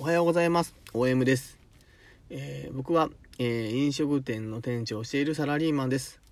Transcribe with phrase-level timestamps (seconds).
[0.00, 0.74] おはようございます。
[0.94, 1.58] OM です。
[2.30, 6.22] えー、僕は、えー、飲食店の店長をしているサラリーマンです。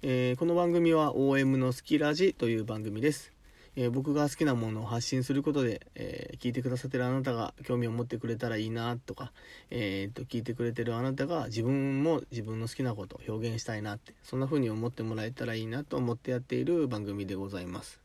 [0.00, 3.34] えー、この番組は OM の好きラジという番組です。
[3.76, 9.32] え僕が好きなものを発信することで、え聞いてくださってるあなたが興味を持ってくれたらいいなとか、
[9.68, 18.03] えー、と聞いてくれてるあなたが自分も自分の好きなことを表現したいなってそんな風に思ってもらえたらいいなと思ってやっている番組でございます。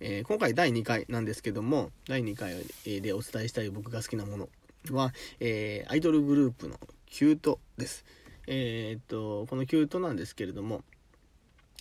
[0.00, 2.54] えー、今回第2回なんですけども第2回
[3.00, 4.48] でお伝えしたい僕が好きなもの
[4.90, 8.04] は、えー、アイドルグループのキュートです。
[8.46, 10.84] えー、っとこのキュートなんですけれども、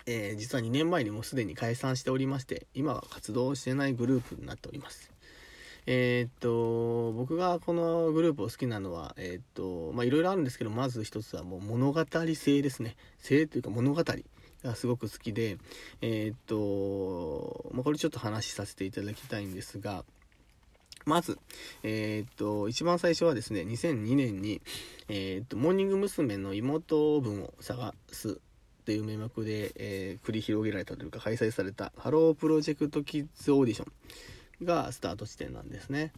[0.06, 5.12] えー、実は2年前にもすでに解散しておりまして今は活動してないグループになっております。
[5.88, 12.04] えー、っと僕がこのグループを好きなのはえー、っとまあいろいろあるんですけどまず一つはもう物語
[12.34, 14.04] 性ですね性というか物語
[14.66, 15.58] がすごく好きで、
[16.02, 20.04] えー、っと、まあ、これちょっと話させていただきたいんですが、
[21.06, 21.38] まず、
[21.84, 24.62] えー、っと、一番最初はですね、2002年に、
[25.08, 26.38] えー、っと、モーニング娘。
[26.38, 28.34] の妹分を探すっ
[28.86, 33.86] ていう名目で、えー、繰り広げられたというか開催されたハロープロジェクトキッズオーディショ
[34.64, 36.14] ンがスタート地点なんですね。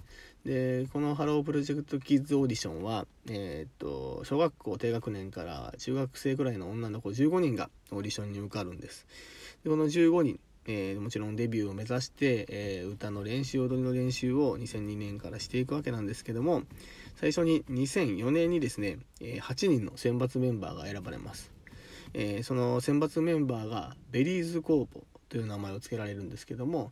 [0.46, 9.06] でこのハロープロジェクトキッズオーディションは、えー、小学校低学年から中学生くらいの女の子15人がオーディションに受かるんです。
[9.64, 16.64] でこの15人、えー、もちろんデビューを目指して、えー、歌の練習踊りの練習を2002年からしていくわけなんですけども
[17.16, 21.52] 最初に2004年にですね、え8人の選抜メンバーが選ばれます、
[22.14, 26.92] えその選抜メンバーがベリーズ工房という名前を付けられるんですけども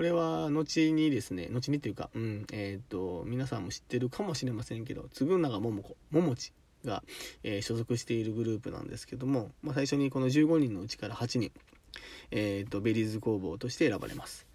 [0.00, 6.54] これは後にですね後にっていうか、うんえっ、と皆さんも知ってるかもしれませんけど嗣永桃子桃地
[6.86, 7.02] が、
[7.42, 11.52] えー、所属しているグループなんですけども、まあ、最初にこの15人のうちから8人、
[12.30, 14.46] えーとベリーズ工房として選ばれます。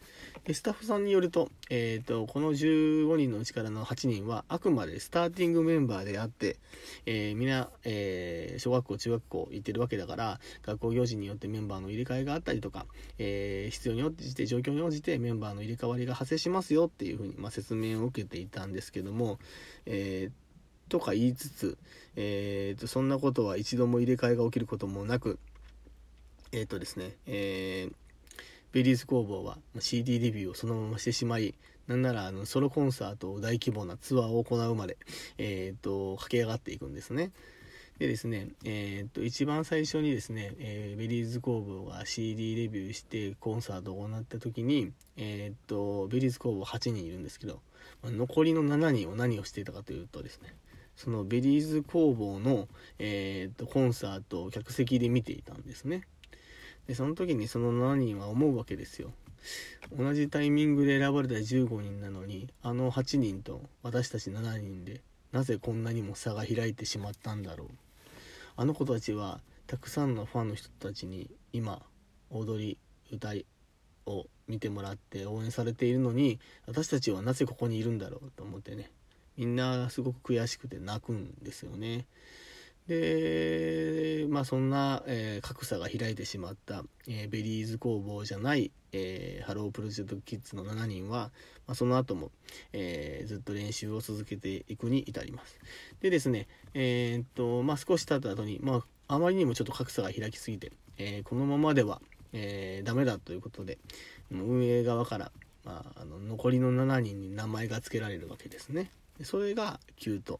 [0.43, 6.57] でスタッフさんによると,、えーと、この15人のうちからの8人はあくまでスターティングメンバーであって、
[7.05, 12.85] えー、みんな、えー、小学校中学校行ってるわけだから学校行事によってメンバーの入れ替えがあったりとか、
[13.17, 19.39] えー、必要に応じて状況に応じてメンバーの入れ替わりが発生しますよっていうふうに、まあ、説明を受けていたんですけども、
[19.85, 21.77] えー、とか言いつつ、
[22.15, 25.39] えーと、そんなことは一度も入れ替えが起きることもなく
[26.51, 28.04] えっ、ー、とですね、えー
[28.75, 31.55] ベリーズ工房は CD デビューをそのまましてしまい
[31.87, 34.97] なんならあのソロコンサートを大規模なツアーを行うまで、
[35.37, 37.31] えーと、駆け上がっていくんですね。
[37.99, 47.61] でですね、えーと、一番最初にですね、えー、ベリーズ工房が CD デビューしてコンサートを行った時に、えーと、ベリーズ工房8人いるんですけど、
[48.03, 50.53] 残りの7人を何をしていたかというとですね
[50.97, 52.67] そのベリーズ工房の、
[52.99, 56.01] えーとコンサートを客席で見ていたんですね。
[56.87, 59.11] でその時にその7人は思うわけですよ。
[59.95, 65.01] 同じタイミングで選ばれた15人なのにあの8人と私たち7人で
[65.31, 67.67] なぜこんなにも差が開いてしまったんだろう。
[68.57, 71.81] あの子たちはたくさんのファンの人たちに今
[72.29, 72.77] 踊り
[73.11, 73.45] 歌い
[74.05, 78.91] を見てもらって応援されているのに私たちはなぜここにいるんだろうと思ってね。
[79.37, 82.05] みんなすごく悔しくて泣くんですよね。
[82.87, 91.31] でまあそんな、えー、格差が開いてしまった、えー、ベリーズ工房じゃない、えー、ハロープロジェクトキッズの7人は、
[91.67, 92.29] まあ、その後も、
[92.73, 95.59] えずっと練習を続けていくに至ります。
[96.01, 102.01] でですねえっとまあ少し経った後にまああまりにもちょっと格差が開きすぎて、えこのままでは、
[102.33, 103.77] えー、ダメだということで
[104.31, 105.31] 運営側から、
[105.63, 108.91] まあ、あの残りの7人に名前が付けられるわけですね。
[109.23, 110.39] それがキュート。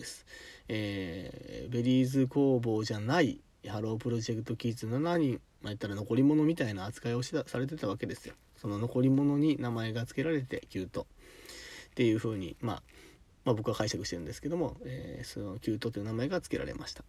[0.00, 0.26] です。
[0.68, 8.34] えー、ベリーズ工房じゃないハロープロジェクトキッズ7人、まあ、ったら残り物みたいな扱いをしされてたわけですよ。
[8.56, 11.06] その残り物に名前が付けられてキュート
[11.90, 12.82] っていう風に、まあ、
[13.44, 17.04] まあ、僕は解釈してるんですけども、えー、そのキュートという名前が付けられました。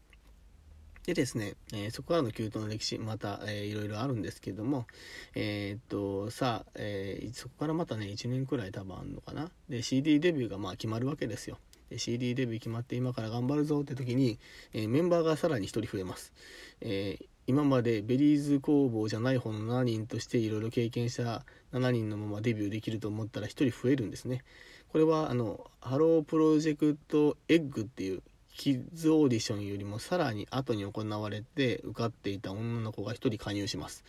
[1.05, 4.85] でですね、えー、そこからのキュートの歴史、また、えー、いろいろあるんですけども、
[5.33, 9.49] えー、っと、さあ、えー、そこからまたね、1年くらい多分あるのかな。
[9.67, 11.57] で、CD デビューがまあ決まるわけですよ。
[11.97, 14.39] CD デビュー決まって今から頑張るぞって時に、
[14.73, 16.33] え、メンバーがさらに1人増えます、
[16.81, 21.43] えー、今までベリーズ工房じゃない方の7人としていろいろ経験した
[21.73, 24.43] 7人のままデビューできると思ったら1人増えるんですね。
[24.91, 28.21] これはあのハロープロジェクトエッグっていう
[28.57, 34.03] キッズオーディションよりもさらに後に行われて受かっていた女の子が1人加入します。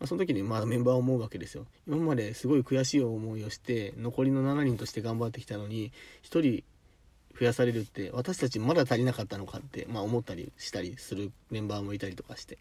[0.00, 1.66] まその時にまあメンバーを思うわけですよ。
[1.86, 5.92] 今まですごい悔しい思いをして残りの7人として頑張ってきたのに
[6.22, 6.64] 1人
[7.38, 12.58] 増やされるって私たちまだ足りなかったのかって、まあ、思ったりしたりするメンバーもいたりとかして、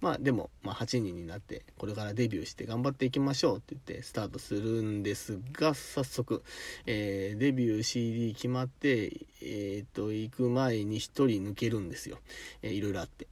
[0.00, 6.42] まあでも、まあ、8人になってこれからデビューして頑張っていきましょうって言ってスタートするんですが早速、
[6.86, 12.18] えー、デビュー CD 決まってえっ、と行く前に1人抜けるんですよ、
[12.62, 13.26] えー、いろいろあって。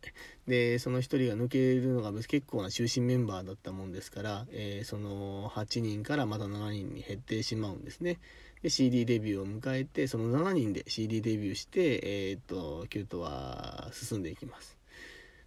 [0.47, 8.19] でその1人が抜けるのが結構な中心メンバーだったもんですから、えー、その8人からまた7人に減ってしまうんですね。
[8.63, 14.78] で CD デビューを迎えてその7人で CD デビューして、えっ、とキュートは進んでいきます。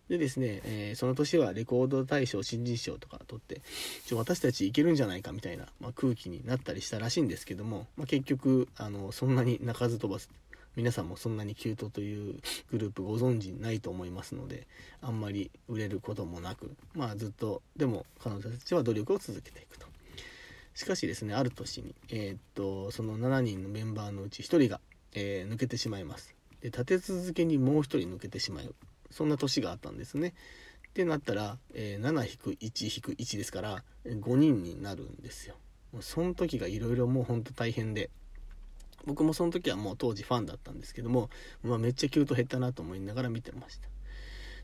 [0.10, 3.62] でですね、えー、その年はレコード大賞新人賞とか取って
[4.06, 10.28] ちょ私たちいけるんじゃないかみたいな、まあ、空気になったりしたらしいんですけども、まあ、結局あのそんなに鳴かず飛ばず
[10.76, 12.40] 皆さんもそんなにキュートという
[12.72, 14.68] グループご存知ないと思いますので
[15.02, 19.88] あんまり売れることもなくまあずっとでも彼女たちは努力を続けていくと。
[20.74, 24.80] しかしですねある年に、えー、っとその7人のメンバーのうち1人が、
[25.14, 26.34] えー、抜けてしまいます。
[26.62, 28.74] で立て続けにもう1人抜けてしまう。
[29.12, 30.34] そんな年があったんですね。
[30.90, 35.56] ってなったら、えー、7-1-1ですから5人になるんですよ。
[35.94, 38.10] もうその時がいろいろもうほんと大変で
[39.06, 41.30] 僕もその時はもう当時ファンだったんですけども、
[41.64, 43.90] まあ、めっちゃキュート減ったなと思いながら見てました。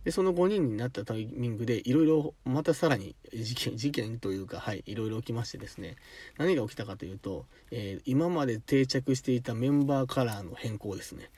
[0.03, 5.97] でその5人になったタイミングでいろいろまたさらに事件事件というかはいいろいろ起きましてですね
[6.38, 11.29] 何が起きたかというと、えー、今まで定着していたメンバーカラーの変更ですね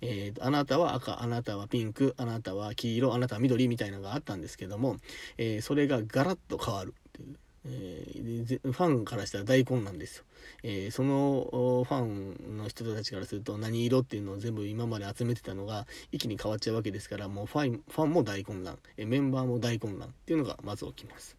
[0.00, 4.96] えー、あなたは赤、あなたはピンク、あなたは黄色、あなたは緑みたいなのがあったんですけども、
[5.36, 7.36] えー、それがガラッと変わるっていう。
[7.70, 10.24] えー、ファンからしたら大根なんですよ。
[10.62, 11.48] えー、その
[11.84, 21.36] ファンの人たちからすると何色っていうのを全部今まで集めてたのが一気に変わっちゃうわけですからもうファンファンも大混乱、えメンバーも大混乱っていうのがまず起きます。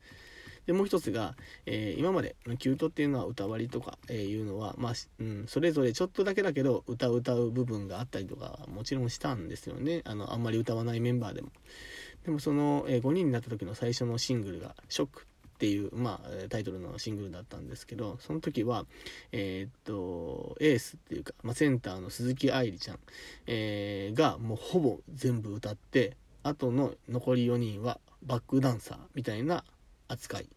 [0.69, 1.33] でもう一つが、
[1.65, 11.49] えー、今までキュートっていうのは歌割りとか、えー、いうのは、まあうん、それぞれちょっとだけだけど歌う歌う部分があったりとかもちろんしたんですよねあのあんまり歌わないメンバーでも。
[12.23, 18.85] でもその、えー、5人になった時の最初のシングルが「ショック」っていう、まあ、タイトルのシングルだったんですけどその時は、
[19.31, 22.99] えー、っとエースっていうか、まあ、センターの鈴木愛理ちゃん、
[23.47, 29.63] えー、がもうほぼ全部歌ってあとの残り4人はバックダンサーみたいな
[30.09, 30.49] 扱い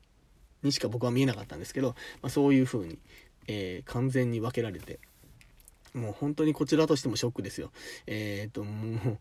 [0.63, 2.99] にしか僕は見えなかったんですけど、まあ、そういう風に、
[3.47, 4.99] えー、完全に分けられて
[5.95, 7.71] もう本当にこちらとしてもショックですよ。
[8.07, 9.19] えっ、ともう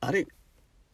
[0.00, 0.26] あれ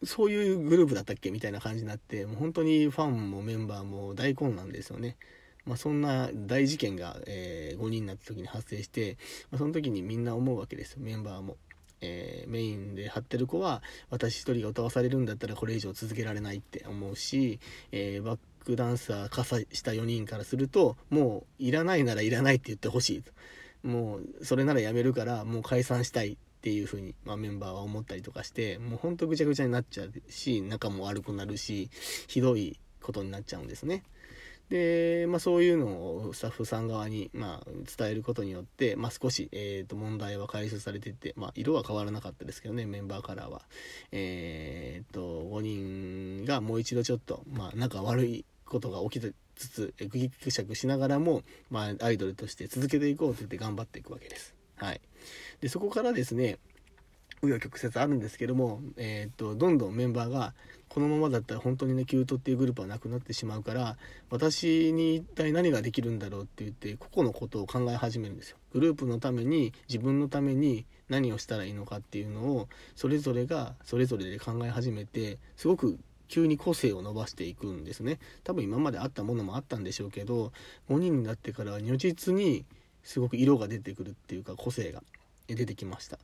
[0.03, 1.31] そういうグループだったっけ？
[1.31, 5.17] みたいな感じになってもう本当にファンもメンバーも大混乱ですよね。
[5.65, 9.17] まあ、そんな大事件が、えー、5人になった時に発生して、
[9.51, 11.57] まあ、その時にみんな思うわけですメンバーも。
[12.03, 17.59] えー、メインで張ってる子は私一人が歌わされるんだったらこれ以上続けられないって思うし、
[17.91, 23.31] えー、バックダンサー傘した4人からするともういらないならいらないって言ってほしいと
[23.83, 31.89] もうそれならやめるからもう解散したいっていう風に、まあ、メンバーは思ったりとかしてもうほんとぐちゃぐちゃになっちゃうし仲も悪くなるし
[32.27, 34.03] ひどいことになっちゃうんですね。
[34.69, 43.63] で、まあ、そういうのをスタッフさん側に、まあ、伝えることによって、まあ、少し、えー、と問題は解消されていって、まあ、色は変わらなかったですけどねメンバーカラーは。
[44.11, 45.19] えー、と
[45.51, 54.55] 5人がもう一度ちょっと、まあ、仲悪いことが起きてつつぐぎくしゃくしながらも、まあ、アイドルとして続けていこうと言って頑張っていくわけです。
[54.77, 55.01] はい、
[55.59, 56.57] でそこからですね
[57.41, 60.53] 紆余曲折あるんですけども、えー、っとどんどんメンバーが
[60.89, 63.97] このままだったら本当にねキュートっていうグループはなくなってしまうから
[64.29, 68.57] 私に一体何ができるんだろうって言って個々のことを考え始めるんですよ。
[68.73, 75.99] グループのために自分のために何をしたらいいのかっていうのをそれぞれがそれぞれで考え始めてすごく
[76.31, 78.19] 急に個性を伸ばしていくんですね。
[78.43, 80.53] 多分今まであったものもあったんでしょうけど
[80.89, 82.65] 5人になってから如実に
[83.03, 85.03] すごく色が出てくるっていうか個性が
[85.47, 86.17] 出てきました。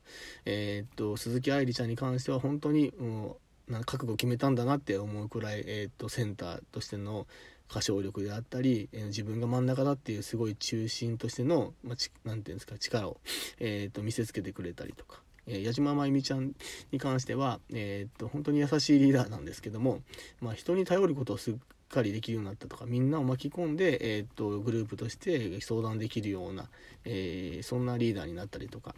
[0.46, 3.38] えー、っと鈴木愛理ちゃんに関しては本当にも
[3.68, 7.28] う覚悟決めたんだなって思うくらい、えー、っとセンターとしての
[7.70, 13.18] 歌唱力であったり、えー、自分が真ん中だっていうすごい中心としての何、まあ、て言うんですか力を、
[13.60, 15.22] えー、と見せつけてくれたりとか。
[15.48, 16.54] え矢島真由美ちゃん
[16.92, 20.02] に関しては、えー、っと本当に優しいリーダーなんですけども、
[20.42, 21.56] まあ、人に頼ることをすっ
[21.90, 26.70] かりできるようになったとかみんなを巻き込んで、えー、っとグループとして相談できるような、
[27.06, 28.94] えー、そんなリーダーになったりとか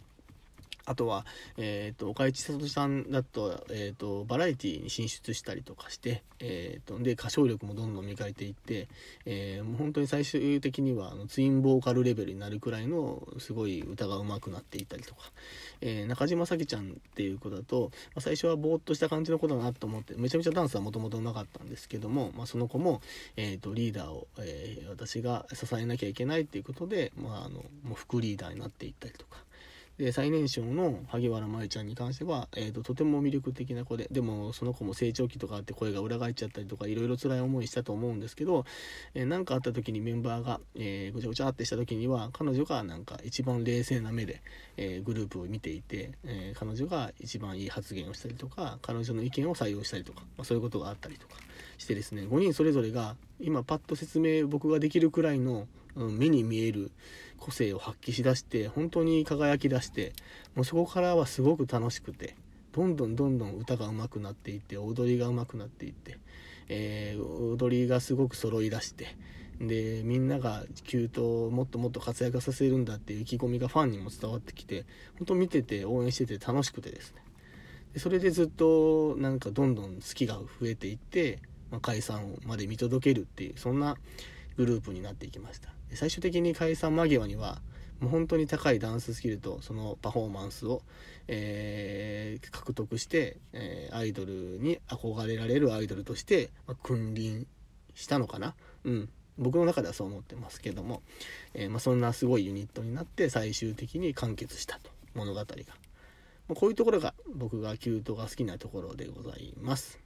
[0.89, 1.23] あとは、
[1.57, 8.87] えーと、岡市里さんだと,、えーと、バラエティーに進出したりとかして、えーと、で歌唱力もどんどん磨いていって、
[9.27, 15.21] えー、もう本当に最終的にはあのツインボーカルレベルになるくらいのすごい歌が上手くなっていったりとか、
[15.81, 23.01] えー、中島咲ちゃんっていう子だと、まあ、最初はぼーっとした感じの子だなと思ってめちゃめちゃダンスはもともと上手かったんですけども、まあ、その子も、
[23.37, 29.37] えー、とリーダーを、えー、私が支えなきゃいけないっていうことで、まあ、あのもう副リーダーになっていったりとか。
[29.99, 38.63] で最年少の萩原舞ちゃんに関しては、えーと、とても魅力的な子ででもその子も成長期とかあって声が裏返っちゃったりとかいろいろ辛い思いしたと思うんですけど
[39.13, 44.41] 何、えー、かあった時にメンバーが、えー、ごちゃごちゃってした時には彼女がなんか一番冷静な目で、
[44.77, 51.35] えー、グループを見ていて、え彼女が一番いい発言をしたりとか彼女の意見を採用したりとか、まあ、そういうことがあったりとか
[51.77, 56.91] してですね5人それぞれが今パッと説明僕ができるくらいの、うん、目に見える
[57.37, 60.13] 個性を発揮しだして本当に輝きだして
[60.55, 62.35] もうそこからはすごく楽しくて
[62.71, 66.17] どんどんどんどん歌が上手くなっていって踊りが上手くなっていって、
[66.67, 69.15] えー、踊りがすごく揃いだして
[69.59, 74.85] でみんなが急騰をもっともっと活躍させるんだっていう意気込みがファンにも伝わってきて
[75.17, 77.23] 本当見てて応援してて楽しくてですね。
[77.93, 81.39] でそれでずっとなんかどんどん好きが増えていって、
[81.71, 83.97] まあ、解散まで見届けるっていうそんな
[84.55, 85.78] グループになっていきました。
[85.93, 87.61] 最終的に解散間際には
[87.99, 90.81] もう本当に高いダンススキルとそのパフォーマンスを、
[91.27, 97.45] えー、獲得して、えー、アイドルに憧れられるアイドルとして、まあ、君臨
[97.95, 98.55] したのかな？
[98.85, 99.09] うん。
[99.37, 101.01] 僕の中ではそう思ってますけども、
[101.53, 105.45] えー、まあ、そんなすごいユニットになって最終的に完結したと物語が、
[106.47, 109.99] まこういうところが僕がキュートが好きなところでございます。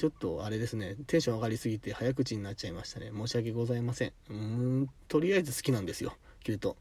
[0.00, 3.10] ちょっとあれですね、テンション上がりすぎて早口になっちゃいましたね。
[3.14, 4.12] 申し訳ございません。
[4.30, 6.78] うーん、とりあえず好きなんですよ、キュート。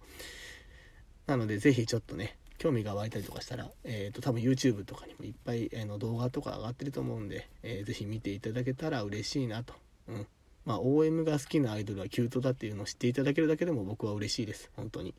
[1.28, 9.74] なので、ぜひちょっとね、興味が湧いたりとかしたら、えっ、ー、と、多分 YouTube とかにもいっぱい、えー、の動画とか上がってると思うんで、えー、ぜひ見ていただけたら嬉しいなと。
[10.08, 10.28] うん。
[10.64, 14.72] まあ、OM が好きなアイドルはキュートだっていうのを知っていただけるだけでも僕は嬉しいです。
[14.78, 15.14] 本当に。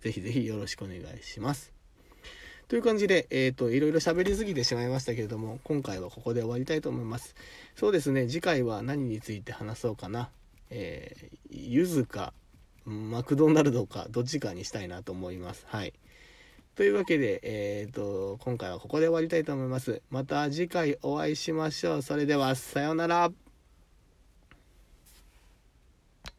[0.00, 1.79] ぜひぜひよろしくお願いします。
[2.70, 7.34] という感じで、えっ、ー、と、いろいろ喋りすぎてしまいましたけれども、今回はここで終わりたいと思います。
[7.74, 10.30] そうですね、次回は何について話そうかな。
[10.70, 12.32] えー、ゆずか、
[12.84, 15.66] マクドナルドか、どっちかにしたいなと思います。
[15.66, 15.94] はい。
[16.76, 20.00] というわけで、えっ、ー、と、今回はここで終わりたいと思います。
[20.08, 22.02] また次回お会いしましょう。
[22.02, 23.32] それでは、さようなら。